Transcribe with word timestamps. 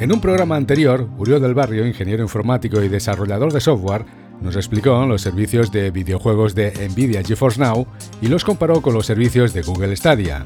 En 0.00 0.12
un 0.12 0.20
programa 0.20 0.56
anterior, 0.56 1.08
Uriol 1.18 1.40
del 1.40 1.54
Barrio, 1.54 1.86
ingeniero 1.86 2.22
informático 2.22 2.82
y 2.82 2.88
desarrollador 2.88 3.52
de 3.52 3.60
software, 3.60 4.04
nos 4.40 4.56
explicó 4.56 5.06
los 5.06 5.22
servicios 5.22 5.70
de 5.70 5.92
videojuegos 5.92 6.56
de 6.56 6.72
Nvidia 6.88 7.22
GeForce 7.22 7.60
Now 7.60 7.86
y 8.20 8.26
los 8.26 8.44
comparó 8.44 8.82
con 8.82 8.92
los 8.92 9.06
servicios 9.06 9.54
de 9.54 9.62
Google 9.62 9.94
Stadia. 9.94 10.44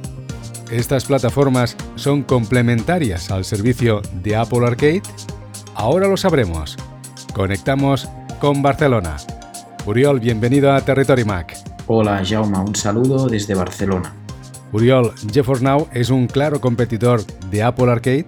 ¿Estas 0.71 1.07
plataformas 1.07 1.79
son 1.95 2.25
complementarias 2.25 3.31
al 3.31 3.47
servicio 3.47 4.03
de 4.23 4.37
Apple 4.37 4.67
Arcade? 4.67 5.03
Ahora 5.75 6.09
lo 6.09 6.19
sabremos. 6.19 6.77
Conectamos 7.33 8.07
con 8.41 8.61
Barcelona. 8.61 9.17
Uriol, 9.87 10.21
bienvenido 10.21 10.75
a 10.75 10.81
Territory 10.83 11.25
Mac. 11.25 11.57
Hola, 11.87 12.23
Jaume, 12.23 12.59
un 12.59 12.75
saludo 12.75 13.27
desde 13.27 13.55
Barcelona. 13.55 14.15
Uriol, 14.73 15.15
¿GeForce 15.33 15.65
Now 15.65 15.89
es 15.95 16.11
un 16.11 16.27
claro 16.27 16.61
competidor 16.61 17.25
de 17.51 17.63
Apple 17.63 17.91
Arcade? 17.91 18.27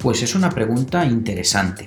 Pues 0.00 0.22
es 0.22 0.34
una 0.34 0.48
pregunta 0.48 1.04
interesante. 1.04 1.86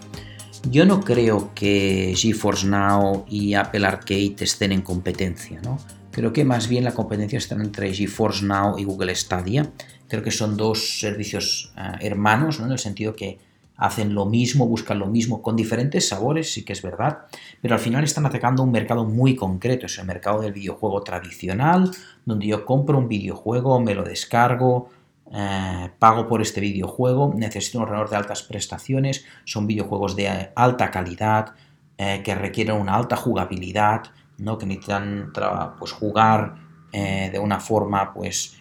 Yo 0.70 0.86
no 0.86 1.02
creo 1.02 1.52
que 1.56 2.14
GeForce 2.16 2.68
Now 2.68 3.26
y 3.28 3.56
Apple 3.56 3.88
Arcade 3.88 4.36
estén 4.42 4.72
en 4.72 4.84
competencia, 4.84 5.60
¿no? 5.64 5.80
Creo 6.12 6.32
que 6.32 6.46
más 6.46 6.68
bien 6.68 6.84
la 6.84 6.94
competencia 6.94 7.40
está 7.40 7.56
entre 7.56 7.92
GeForce 7.92 8.46
Now 8.46 8.78
y 8.78 8.84
Google 8.84 9.16
Stadia. 9.16 9.72
Creo 10.08 10.22
que 10.22 10.30
son 10.30 10.56
dos 10.56 11.00
servicios 11.00 11.74
eh, 11.76 12.06
hermanos, 12.06 12.60
¿no? 12.60 12.68
En 12.68 12.74
el 12.74 12.78
sentido 12.78 13.16
que 13.16 13.40
hacen 13.78 14.14
lo 14.14 14.28
mismo, 14.28 14.68
buscan 14.68 15.00
lo 15.00 15.08
mismo, 15.08 15.42
con 15.42 15.56
diferentes 15.56 16.08
sabores, 16.08 16.54
sí 16.54 16.64
que 16.64 16.74
es 16.74 16.84
verdad, 16.84 17.26
pero 17.64 17.74
al 17.74 17.82
final 17.82 18.04
están 18.04 18.28
atacando 18.28 18.62
un 18.62 18.72
mercado 18.72 19.06
muy 19.06 19.36
concreto, 19.36 19.88
es 19.88 19.98
el 19.98 20.06
mercado 20.06 20.42
del 20.42 20.54
videojuego 20.54 21.02
tradicional, 21.02 21.90
donde 22.26 22.46
yo 22.46 22.64
compro 22.64 23.00
un 23.00 23.08
videojuego, 23.08 23.80
me 23.80 23.96
lo 23.96 24.04
descargo, 24.04 24.92
eh, 25.36 25.90
pago 25.98 26.28
por 26.28 26.44
este 26.44 26.62
videojuego, 26.62 27.34
necesito 27.36 27.80
un 27.80 27.86
ordenador 27.86 28.12
de 28.12 28.18
altas 28.18 28.44
prestaciones, 28.44 29.26
son 29.46 29.66
videojuegos 29.66 30.16
de 30.16 30.52
alta 30.56 30.92
calidad, 30.92 31.56
eh, 31.98 32.22
que 32.24 32.36
requieren 32.36 32.76
una 32.76 32.94
alta 32.94 33.16
jugabilidad, 33.16 34.04
¿no? 34.38 34.60
que 34.60 34.68
necesitan 34.68 35.34
pues, 35.80 35.92
jugar 35.92 36.56
eh, 36.92 37.30
de 37.32 37.40
una 37.40 37.60
forma 37.60 38.14
pues, 38.14 38.58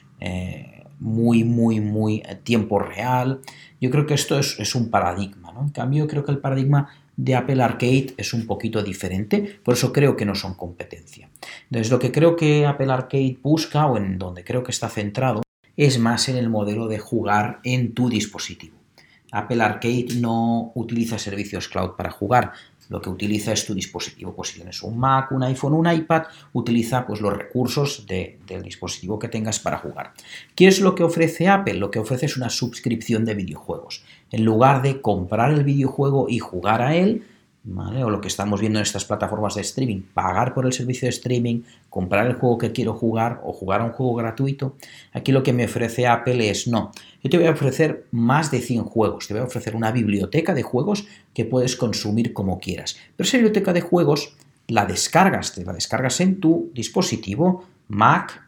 muy, 0.98 1.45
muy, 1.45 1.81
muy 1.81 2.23
tiempo 2.42 2.79
real. 2.79 3.41
Yo 3.79 3.91
creo 3.91 4.07
que 4.07 4.14
esto 4.14 4.39
es, 4.39 4.75
un 4.75 4.89
paradigma. 4.89 5.53
En 5.61 5.70
cambio, 5.70 6.07
creo 6.07 6.25
que 6.25 6.33
el 6.33 6.39
paradigma 6.39 6.89
de 7.17 7.34
Apple 7.34 7.62
Arcade 7.62 8.14
es 8.17 8.33
un 8.33 8.47
poquito 8.47 8.83
diferente, 8.83 9.61
por 9.62 9.75
eso 9.75 9.92
creo 9.92 10.17
que 10.17 10.25
no 10.25 10.34
son 10.34 10.55
competencia. 10.55 11.29
Entonces, 11.64 11.91
lo 11.91 11.98
que 11.98 12.12
creo 12.12 12.34
que 12.34 12.64
Apple 12.64 12.91
Arcade 12.91 13.39
busca, 13.42 13.84
o 13.86 13.98
en 13.98 14.19
donde 14.19 14.42
creo 14.42 14.62
que 14.62 14.70
está 14.70 14.89
centrado, 14.89 15.42
es 15.77 15.98
más 15.98 16.28
en 16.28 16.37
el 16.37 16.48
modelo 16.48 16.89
de 16.89 16.98
jugar 16.98 17.61
en 17.65 17.92
tu 17.92 18.09
dispositivo. 18.09 18.77
Apple 19.31 19.62
Arcade 19.62 20.09
no 20.17 20.73
utiliza 20.75 21.19
servicios 21.19 21.69
cloud 21.69 21.92
para 21.97 22.11
jugar, 22.11 22.53
lo 22.92 23.01
que 23.01 23.09
utiliza 23.09 23.53
es 23.53 23.64
tu 23.64 23.75
dispositivo. 23.75 24.34
Pues 24.34 24.51
si 24.51 24.56
tienes 24.56 24.83
un 24.83 24.98
Mac, 24.98 25.33
un 25.33 25.42
iPhone, 25.42 25.73
un 25.73 25.91
iPad, 25.91 26.25
utiliza 26.53 27.06
pues, 27.06 27.23
los 27.23 27.33
recursos 27.33 28.06
del 28.06 28.62
dispositivo 28.62 29.19
que 29.19 29.29
tengas 29.29 29.59
para 29.59 29.79
jugar. 29.79 30.12
¿Qué 30.55 30.69
es 30.69 30.79
lo 30.79 30.95
que 30.95 31.03
ofrece 31.03 31.48
Apple? 31.48 31.75
Lo 31.75 31.91
que 31.91 31.98
ofrece 31.98 32.27
es 32.27 32.36
una 32.36 32.51
suscripción 32.51 33.25
de 33.25 33.34
videojuegos. 33.34 34.05
En 34.31 34.45
lugar 34.45 34.83
de 34.83 35.01
comprar 35.01 35.53
el 35.53 35.64
videojuego 35.64 36.27
y 36.29 36.39
jugar 36.39 36.83
a 36.83 36.95
él, 36.95 37.25
o 37.64 38.10
lo 38.10 38.20
que 38.20 38.28
estamos 38.28 38.60
viendo 38.60 38.80
en 38.80 38.82
estas 38.82 39.05
plataformas 39.05 39.55
de 39.55 39.60
streaming, 39.60 40.02
pagar 40.14 40.52
por 40.52 40.66
el 40.66 40.72
servicio 40.72 41.06
de 41.06 41.10
streaming, 41.10 41.62
comprar 41.88 42.27
el 42.27 42.34
juego 42.34 42.58
que 42.58 42.72
quiero 42.72 42.94
jugar 42.94 43.41
o 43.44 43.52
jugar 43.52 43.80
a 43.80 43.84
un 43.84 43.92
juego 43.92 44.14
gratuito. 44.14 44.77
Aquí 45.12 45.30
lo 45.30 45.42
que 45.42 45.52
me 45.52 45.66
ofrece 45.66 46.06
Apple 46.06 46.50
es 46.50 46.66
no, 46.66 46.90
yo 47.22 47.30
te 47.30 47.38
voy 47.38 47.46
a 47.46 47.52
ofrecer 47.52 48.06
más 48.10 48.50
de 48.50 48.60
100 48.60 48.84
juegos, 48.84 49.28
te 49.28 49.34
voy 49.34 49.42
a 49.42 49.46
ofrecer 49.46 49.77
una 49.77 49.92
biblioteca 49.92 50.55
de 50.55 50.62
juegos 50.62 51.06
que 51.34 51.44
puedes 51.44 51.77
consumir 51.77 52.33
como 52.33 52.58
quieras. 52.58 52.96
Pero 53.16 53.28
esa 53.28 53.36
biblioteca 53.36 53.72
de 53.72 53.80
juegos 53.80 54.36
la 54.66 54.84
descargas, 54.84 55.55
te 55.55 55.64
la 55.64 55.72
descargas 55.72 56.20
en 56.20 56.40
tu 56.40 56.70
dispositivo 56.74 57.64
Mac, 57.89 58.42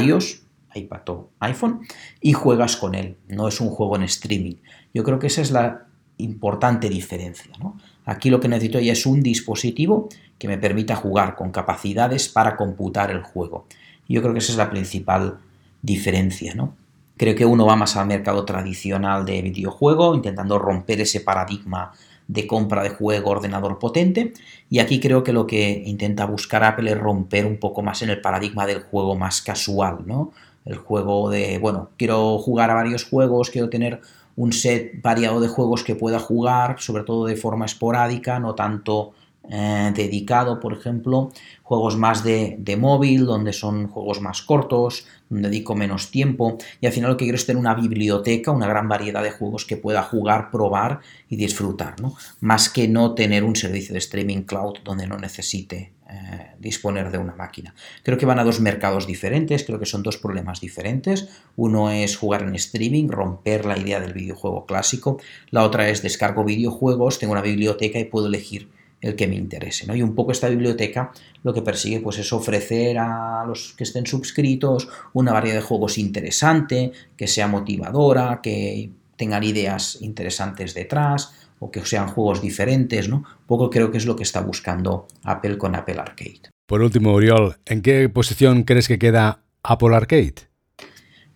iOS, 0.00 0.42
iPad 0.74 1.08
o 1.08 1.30
iPhone 1.40 1.80
y 2.20 2.32
juegas 2.32 2.76
con 2.76 2.94
él. 2.94 3.16
No 3.28 3.48
es 3.48 3.60
un 3.60 3.70
juego 3.70 3.96
en 3.96 4.02
streaming. 4.02 4.56
Yo 4.94 5.02
creo 5.02 5.18
que 5.18 5.26
esa 5.26 5.42
es 5.42 5.50
la 5.50 5.86
importante 6.20 6.88
diferencia. 6.88 7.50
¿no? 7.58 7.76
Aquí 8.04 8.30
lo 8.30 8.40
que 8.40 8.48
necesito 8.48 8.80
ya 8.80 8.92
es 8.92 9.06
un 9.06 9.22
dispositivo 9.22 10.08
que 10.38 10.48
me 10.48 10.58
permita 10.58 10.96
jugar 10.96 11.36
con 11.36 11.50
capacidades 11.50 12.28
para 12.28 12.56
computar 12.56 13.10
el 13.10 13.22
juego. 13.22 13.66
Yo 14.08 14.22
creo 14.22 14.32
que 14.32 14.40
esa 14.40 14.52
es 14.52 14.58
la 14.58 14.70
principal 14.70 15.38
diferencia, 15.82 16.54
¿no? 16.54 16.74
Creo 17.16 17.36
que 17.36 17.44
uno 17.44 17.66
va 17.66 17.76
más 17.76 17.96
al 17.96 18.06
mercado 18.06 18.46
tradicional 18.46 19.26
de 19.26 19.42
videojuego, 19.42 20.14
intentando 20.14 20.58
romper 20.58 21.02
ese 21.02 21.20
paradigma 21.20 21.92
de 22.26 22.46
compra 22.46 22.82
de 22.82 22.90
juego 22.90 23.30
ordenador 23.30 23.78
potente. 23.78 24.32
Y 24.70 24.78
aquí 24.78 25.00
creo 25.00 25.22
que 25.22 25.34
lo 25.34 25.46
que 25.46 25.82
intenta 25.84 26.24
buscar 26.24 26.64
Apple 26.64 26.90
es 26.90 26.98
romper 26.98 27.44
un 27.44 27.58
poco 27.58 27.82
más 27.82 28.00
en 28.00 28.08
el 28.08 28.20
paradigma 28.22 28.66
del 28.66 28.80
juego 28.80 29.16
más 29.16 29.42
casual, 29.42 29.98
¿no? 30.06 30.32
El 30.64 30.76
juego 30.76 31.28
de, 31.28 31.58
bueno, 31.58 31.90
quiero 31.98 32.38
jugar 32.38 32.70
a 32.70 32.74
varios 32.74 33.04
juegos, 33.04 33.50
quiero 33.50 33.68
tener 33.68 34.00
un 34.36 34.52
set 34.52 35.00
variado 35.02 35.40
de 35.40 35.48
juegos 35.48 35.84
que 35.84 35.94
pueda 35.94 36.18
jugar, 36.18 36.76
sobre 36.80 37.04
todo 37.04 37.26
de 37.26 37.36
forma 37.36 37.66
esporádica, 37.66 38.38
no 38.38 38.54
tanto 38.54 39.12
eh, 39.48 39.92
dedicado, 39.94 40.60
por 40.60 40.72
ejemplo, 40.72 41.32
juegos 41.62 41.96
más 41.96 42.22
de, 42.22 42.56
de, 42.58 42.76
móvil, 42.76 43.26
donde 43.26 43.52
son 43.52 43.88
juegos 43.88 44.20
más 44.20 44.42
cortos, 44.42 45.06
donde 45.28 45.48
dedico 45.48 45.74
menos 45.74 46.10
tiempo, 46.10 46.58
y 46.80 46.86
al 46.86 46.92
final 46.92 47.10
lo 47.10 47.16
que 47.16 47.24
quiero 47.24 47.36
es 47.36 47.46
tener 47.46 47.58
una 47.58 47.74
biblioteca, 47.74 48.52
una 48.52 48.68
gran 48.68 48.88
variedad 48.88 49.22
de 49.22 49.32
juegos 49.32 49.64
que 49.64 49.76
pueda 49.76 50.02
jugar, 50.02 50.50
probar 50.50 51.00
y 51.28 51.36
disfrutar, 51.36 52.00
¿no? 52.00 52.14
Más 52.40 52.68
que 52.68 52.86
no 52.86 53.14
tener 53.14 53.42
un 53.42 53.56
servicio 53.56 53.92
de 53.92 53.98
streaming 53.98 54.42
cloud 54.42 54.78
donde 54.84 55.06
no 55.06 55.16
necesite 55.16 55.92
eh, 56.12 56.50
disponer 56.58 57.10
de 57.10 57.18
una 57.18 57.36
máquina. 57.36 57.74
Creo 58.02 58.18
que 58.18 58.26
van 58.26 58.40
a 58.40 58.44
dos 58.44 58.60
mercados 58.60 59.06
diferentes, 59.06 59.62
creo 59.64 59.78
que 59.78 59.86
son 59.86 60.02
dos 60.02 60.16
problemas 60.16 60.60
diferentes. 60.60 61.28
Uno 61.54 61.90
es 61.90 62.16
jugar 62.16 62.42
en 62.42 62.56
streaming, 62.56 63.08
romper 63.08 63.64
la 63.64 63.78
idea 63.78 64.00
del 64.00 64.12
videojuego 64.12 64.66
clásico. 64.66 65.20
La 65.50 65.62
otra 65.62 65.88
es 65.88 66.02
descargo 66.02 66.42
videojuegos, 66.44 67.18
tengo 67.20 67.32
una 67.32 67.42
biblioteca 67.42 67.98
y 68.00 68.04
puedo 68.04 68.26
elegir 68.26 68.68
el 69.00 69.14
que 69.16 69.28
me 69.28 69.36
interese. 69.36 69.86
¿no? 69.86 69.94
Y 69.94 70.02
un 70.02 70.14
poco 70.14 70.32
esta 70.32 70.48
biblioteca 70.48 71.12
lo 71.42 71.54
que 71.54 71.62
persigue 71.62 72.00
pues, 72.00 72.18
es 72.18 72.32
ofrecer 72.32 72.98
a 72.98 73.44
los 73.46 73.74
que 73.74 73.84
estén 73.84 74.06
suscritos 74.06 74.88
una 75.12 75.32
variedad 75.32 75.56
de 75.56 75.62
juegos 75.62 75.96
interesante, 75.96 76.92
que 77.16 77.26
sea 77.26 77.46
motivadora, 77.46 78.40
que 78.42 78.90
tengan 79.16 79.44
ideas 79.44 79.98
interesantes 80.00 80.74
detrás, 80.74 81.34
o 81.60 81.70
que 81.70 81.84
sean 81.84 82.08
juegos 82.08 82.42
diferentes, 82.42 83.08
¿no? 83.08 83.22
Poco 83.46 83.70
creo 83.70 83.92
que 83.92 83.98
es 83.98 84.06
lo 84.06 84.16
que 84.16 84.24
está 84.24 84.40
buscando 84.40 85.06
Apple 85.22 85.58
con 85.58 85.76
Apple 85.76 86.00
Arcade. 86.00 86.50
Por 86.66 86.82
último, 86.82 87.12
Uriol, 87.12 87.56
¿en 87.66 87.82
qué 87.82 88.08
posición 88.08 88.64
crees 88.64 88.88
que 88.88 88.98
queda 88.98 89.44
Apple 89.62 89.94
Arcade? 89.94 90.34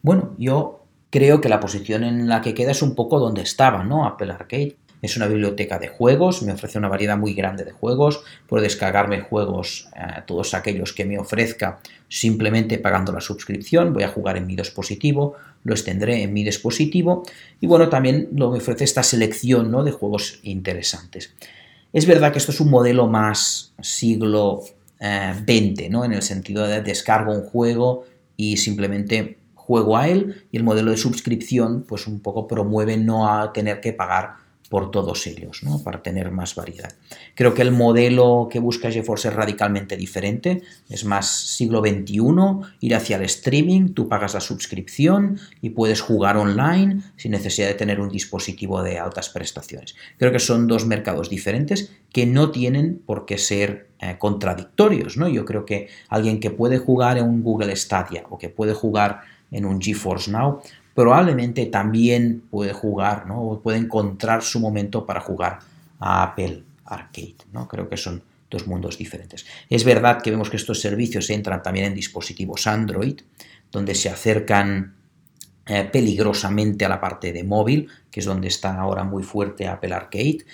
Bueno, 0.03 0.35
yo 0.39 0.87
creo 1.11 1.41
que 1.41 1.49
la 1.49 1.61
posición 1.61 2.05
en 2.05 2.29
la 2.29 2.41
que 2.41 2.55
queda 2.55 2.73
es 2.73 2.83
un 2.83 2.95
poco 2.95 3.21
donde 3.21 3.43
estaba, 3.43 3.85
¿no? 3.85 4.07
Apple 4.07 4.33
Arcade. 4.33 4.77
Es 5.05 5.19
una 5.19 5.29
biblioteca 5.29 5.79
de 5.79 5.89
juegos, 5.89 6.43
me 6.43 6.53
ofrece 6.53 6.79
una 6.79 6.89
variedad 6.89 7.19
muy 7.19 7.35
grande 7.35 7.63
de 7.63 7.73
juegos, 7.73 8.25
puedo 8.49 8.63
descargarme 8.63 9.21
juegos, 9.21 9.91
eh, 9.95 10.23
todos 10.27 10.55
aquellos 10.55 10.95
que 10.95 11.05
me 11.05 11.19
ofrezca 11.19 11.79
simplemente 12.09 12.79
pagando 12.79 13.13
la 13.13 13.21
suscripción, 13.21 13.93
voy 13.93 14.05
a 14.05 14.09
jugar 14.09 14.39
en 14.39 14.47
mi 14.47 14.57
dispositivo, 14.57 15.35
los 15.63 15.85
tendré 15.85 16.23
en 16.23 16.33
mi 16.33 16.43
dispositivo 16.43 17.23
y 17.61 17.67
bueno, 17.67 17.91
también 17.91 18.31
lo 18.35 18.51
me 18.51 18.57
ofrece 18.57 18.85
esta 18.85 19.03
selección 19.03 19.71
¿no? 19.71 19.85
de 19.85 19.93
juegos 19.93 20.41
interesantes. 20.43 21.35
Es 21.93 22.07
verdad 22.07 22.33
que 22.33 22.39
esto 22.39 22.53
es 22.53 22.61
un 22.63 22.71
modelo 22.71 23.07
más 23.07 23.75
siglo 23.83 24.63
XX, 24.99 25.01
eh, 25.01 25.89
¿no? 25.91 26.07
en 26.07 26.15
el 26.15 26.23
sentido 26.23 26.67
de 26.67 26.81
descargo 26.81 27.35
un 27.35 27.43
juego 27.43 28.07
y 28.39 28.57
simplemente 28.57 29.37
juego 29.55 29.99
a 29.99 30.09
él 30.09 30.47
y 30.51 30.57
el 30.57 30.63
modelo 30.63 30.93
de 30.93 30.97
suscripción 30.97 31.85
pues 31.87 32.07
un 32.07 32.21
poco 32.21 32.47
promueve 32.47 32.97
no 32.97 33.31
a 33.31 33.53
tener 33.53 33.83
que 33.83 33.93
pagar 33.93 34.44
por 34.75 34.91
todos 34.91 35.29
ellos, 35.29 35.63
¿no? 35.63 35.85
para 35.85 36.03
tener 36.03 36.33
más 36.33 36.57
variedad. 36.57 36.93
Creo 37.37 37.55
que 37.55 37.63
el 37.63 37.71
modelo 37.71 38.49
que 38.51 38.59
busca 38.59 38.91
GeForce 38.91 39.29
es 39.29 39.35
radicalmente 39.35 39.97
diferente, 39.97 40.63
es 40.89 41.05
más 41.05 41.31
siglo 41.31 41.79
XXI, 41.79 42.19
ir 42.81 42.97
hacia 42.97 43.15
el 43.19 43.23
streaming, 43.23 43.91
tú 43.91 44.09
pagas 44.09 44.35
la 44.35 44.41
suscripción 44.41 45.39
y 45.61 45.71
puedes 45.71 46.01
jugar 46.01 46.37
online 46.37 47.03
sin 47.15 47.31
necesidad 47.31 47.69
de 47.69 47.75
tener 47.75 48.01
un 48.01 48.09
dispositivo 48.09 48.83
de 48.83 48.99
altas 48.99 49.29
prestaciones. 49.29 49.95
Creo 50.19 50.33
que 50.33 50.41
son 50.41 50.67
dos 50.67 50.87
mercados 50.87 51.31
diferentes 51.31 51.93
que 52.13 52.27
no 52.27 52.51
tienen 52.51 53.01
por 53.07 53.27
qué 53.27 53.39
ser 53.39 53.91
eh, 54.01 54.17
contradictorios. 54.19 55.17
¿no? 55.17 55.29
Yo 55.29 55.45
creo 55.45 55.65
que 55.65 55.87
alguien 56.09 56.41
que 56.41 56.51
puede 56.51 56.79
jugar 56.79 57.17
en 57.17 57.27
un 57.27 57.45
Google 57.45 57.77
Stadia 57.77 58.25
o 58.29 58.39
que 58.39 58.49
puede 58.49 58.75
jugar 58.75 59.21
en 59.53 59.67
un 59.67 59.81
GeForce 59.81 60.33
Now 60.33 60.63
probablemente 60.95 61.67
también 61.67 62.45
puede 62.51 62.73
jugar, 62.73 63.27
¿no? 63.27 63.43
O 63.43 63.61
puede 63.61 63.79
encontrar 63.79 64.43
su 64.43 64.61
momento 64.61 65.05
para 65.05 65.21
jugar 65.21 65.59
a 65.99 66.23
Apple 66.23 66.63
Arcade, 66.85 67.37
¿no? 67.53 67.67
Creo 67.69 67.89
que 67.89 67.97
son 67.97 68.23
dos 68.51 68.67
mundos 68.67 68.97
diferentes. 68.97 69.45
Es 69.69 69.85
verdad 69.85 70.23
que 70.23 70.31
vemos 70.31 70.51
que 70.51 70.57
estos 70.57 70.81
servicios 70.81 71.29
entran 71.31 71.63
también 71.63 71.87
en 71.87 71.95
dispositivos 71.95 72.67
Android, 72.67 73.21
donde 73.73 73.95
se 73.95 74.09
acercan 74.09 74.95
eh, 75.67 75.89
peligrosamente 75.91 76.85
a 76.85 76.89
la 76.89 77.01
parte 77.01 77.33
de 77.33 77.43
móvil, 77.43 77.89
que 78.11 78.21
es 78.21 78.27
donde 78.27 78.49
está 78.49 78.79
ahora 78.79 79.03
muy 79.03 79.23
fuerte 79.23 79.67
Apple 79.67 79.95
Arcade. 79.95 80.45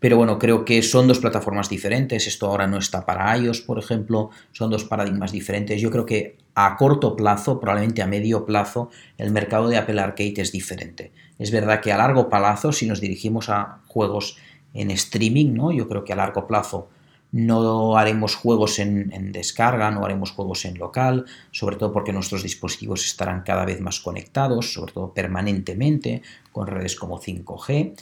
Pero 0.00 0.16
bueno, 0.16 0.38
creo 0.38 0.64
que 0.64 0.82
son 0.82 1.06
dos 1.06 1.20
plataformas 1.20 1.68
diferentes. 1.68 2.26
Esto 2.26 2.46
ahora 2.46 2.66
no 2.66 2.78
está 2.78 3.04
para 3.04 3.36
iOS, 3.36 3.60
por 3.60 3.78
ejemplo. 3.78 4.30
Son 4.52 4.70
dos 4.70 4.84
paradigmas 4.84 5.30
diferentes. 5.30 5.80
Yo 5.80 5.90
creo 5.90 6.06
que 6.06 6.36
a 6.54 6.76
corto 6.76 7.14
plazo, 7.14 7.60
probablemente 7.60 8.02
a 8.02 8.06
medio 8.06 8.46
plazo, 8.46 8.90
el 9.18 9.30
mercado 9.30 9.68
de 9.68 9.76
Apple 9.76 10.00
Arcade 10.00 10.34
es 10.38 10.52
diferente. 10.52 11.12
Es 11.38 11.50
verdad 11.50 11.80
que 11.80 11.92
a 11.92 11.98
largo 11.98 12.28
plazo, 12.28 12.72
si 12.72 12.86
nos 12.86 13.00
dirigimos 13.00 13.50
a 13.50 13.80
juegos 13.86 14.38
en 14.72 14.90
streaming, 14.90 15.54
¿no? 15.54 15.70
Yo 15.70 15.88
creo 15.88 16.04
que 16.04 16.14
a 16.14 16.16
largo 16.16 16.46
plazo 16.46 16.88
no 17.32 17.96
haremos 17.96 18.34
juegos 18.34 18.78
en, 18.78 19.32
descarga, 19.32 19.90
no 19.90 20.04
haremos 20.04 20.32
juegos 20.32 20.64
en 20.64 20.78
local, 20.78 21.26
sobre 21.52 21.76
todo 21.76 21.92
porque 21.92 22.12
nuestros 22.12 22.42
dispositivos 22.42 23.04
estarán 23.04 23.42
cada 23.42 23.64
vez 23.64 23.80
más 23.80 24.00
conectados, 24.00 24.72
sobre 24.72 24.92
todo 24.92 25.12
permanentemente, 25.14 26.22
con 26.52 26.66
redes 26.66 26.96
como 26.96 27.20
5G. 27.20 27.94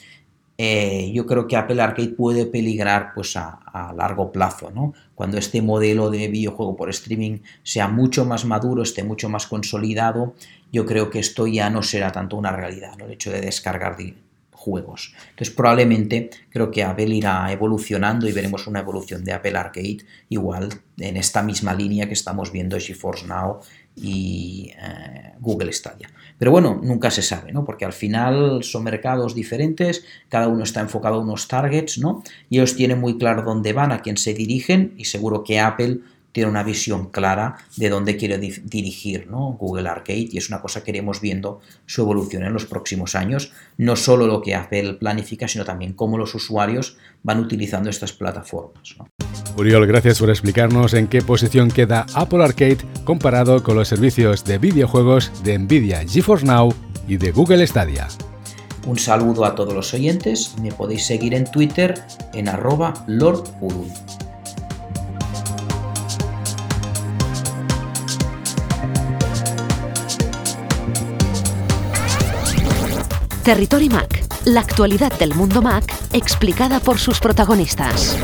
Eh, 0.60 1.12
yo 1.14 1.24
creo 1.24 1.46
que 1.46 1.56
Apple 1.56 1.80
Arcade 1.80 2.08
puede 2.08 2.44
peligrar 2.44 3.12
pues, 3.14 3.36
a, 3.36 3.60
largo 3.96 4.32
plazo, 4.32 4.72
¿no? 4.72 4.92
Cuando 5.14 5.38
este 5.38 5.62
modelo 5.62 6.10
de 6.10 6.26
videojuego 6.26 6.74
por 6.74 6.90
streaming 6.90 7.38
sea 7.62 7.86
mucho 7.86 8.24
más 8.24 8.44
maduro, 8.44 8.82
esté 8.82 9.04
mucho 9.04 9.28
más 9.28 9.46
consolidado, 9.46 10.34
yo 10.72 10.84
creo 10.84 11.10
que 11.10 11.20
esto 11.20 11.46
ya 11.46 11.70
no 11.70 11.82
será 11.84 12.10
tanto 12.10 12.36
una 12.36 12.50
realidad, 12.50 12.96
¿no? 12.98 13.04
El 13.04 13.12
hecho 13.12 13.30
de 13.30 13.40
descargar 13.40 13.96
juegos. 14.50 15.14
Entonces 15.30 15.54
probablemente 15.54 16.30
creo 16.50 16.72
que 16.72 16.82
Apple 16.82 17.14
irá 17.14 17.50
evolucionando 17.52 18.28
y 18.28 18.32
veremos 18.32 18.66
una 18.66 18.80
evolución 18.80 19.24
de 19.24 19.32
Apple 19.32 19.56
Arcade 19.56 19.98
igual 20.28 20.68
en 20.98 21.16
esta 21.16 21.42
misma 21.42 21.72
línea 21.72 22.08
que 22.08 22.14
estamos 22.14 22.50
viendo 22.50 22.78
GeForce 22.78 23.28
Now 23.28 23.60
y 24.00 24.72
eh, 24.80 25.32
Google 25.40 25.72
Stadia. 25.72 26.08
Pero 26.38 26.50
bueno, 26.52 26.80
nunca 26.82 27.10
se 27.10 27.22
sabe, 27.22 27.52
¿no? 27.52 27.64
Porque 27.64 27.84
al 27.84 27.92
final 27.92 28.62
son 28.62 28.84
mercados 28.84 29.34
diferentes, 29.34 30.04
cada 30.28 30.48
uno 30.48 30.62
está 30.62 30.80
enfocado 30.80 31.16
a 31.16 31.20
unos 31.20 31.48
targets, 31.48 31.98
¿no? 31.98 32.22
Y 32.48 32.58
ellos 32.58 32.76
tienen 32.76 33.00
muy 33.00 33.18
claro 33.18 33.42
dónde 33.42 33.72
van, 33.72 33.92
a 33.92 34.02
quién 34.02 34.16
se 34.16 34.34
dirigen 34.34 34.94
y 34.96 35.06
seguro 35.06 35.42
que 35.42 35.58
Apple 35.58 36.00
tiene 36.32 36.50
una 36.50 36.62
visión 36.62 37.10
clara 37.10 37.58
de 37.76 37.88
dónde 37.88 38.16
quiere 38.16 38.38
dirigir 38.38 39.28
¿no? 39.28 39.56
Google 39.58 39.88
Arcade 39.88 40.28
y 40.30 40.38
es 40.38 40.48
una 40.48 40.60
cosa 40.60 40.84
que 40.84 40.90
iremos 40.90 41.20
viendo 41.20 41.60
su 41.86 42.02
evolución 42.02 42.44
en 42.44 42.52
los 42.52 42.66
próximos 42.66 43.14
años, 43.14 43.52
no 43.76 43.96
solo 43.96 44.26
lo 44.26 44.42
que 44.42 44.54
Apple 44.54 44.94
planifica, 44.94 45.48
sino 45.48 45.64
también 45.64 45.92
cómo 45.92 46.18
los 46.18 46.34
usuarios 46.34 46.96
van 47.22 47.40
utilizando 47.40 47.90
estas 47.90 48.12
plataformas. 48.12 48.96
Uriol, 49.56 49.86
gracias 49.86 50.20
por 50.20 50.30
explicarnos 50.30 50.94
en 50.94 51.08
qué 51.08 51.22
posición 51.22 51.70
queda 51.70 52.06
Apple 52.14 52.44
Arcade 52.44 52.78
comparado 53.04 53.62
con 53.62 53.76
los 53.76 53.88
servicios 53.88 54.44
de 54.44 54.58
videojuegos 54.58 55.32
de 55.42 55.58
Nvidia 55.58 56.06
GeForce 56.06 56.46
Now 56.46 56.74
y 57.08 57.16
de 57.16 57.32
Google 57.32 57.66
Stadia. 57.66 58.08
Un 58.86 58.98
saludo 58.98 59.44
a 59.44 59.54
todos 59.54 59.74
los 59.74 59.92
oyentes, 59.92 60.54
me 60.62 60.72
podéis 60.72 61.04
seguir 61.04 61.34
en 61.34 61.50
Twitter 61.50 62.00
en 62.32 62.48
arroba. 62.48 63.04
Territory 73.48 73.88
Mac, 73.88 74.26
la 74.44 74.60
actualidad 74.60 75.10
del 75.18 75.34
mundo 75.34 75.62
Mac 75.62 75.90
explicada 76.12 76.80
por 76.80 76.98
sus 76.98 77.18
protagonistas. 77.18 78.14